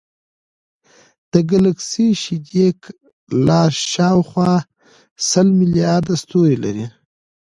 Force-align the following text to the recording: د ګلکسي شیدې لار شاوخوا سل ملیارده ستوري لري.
د 1.31 1.33
ګلکسي 1.51 2.07
شیدې 2.23 2.67
لار 3.47 3.71
شاوخوا 3.91 4.53
سل 5.29 5.47
ملیارده 5.59 6.15
ستوري 6.23 6.57
لري. 6.63 6.85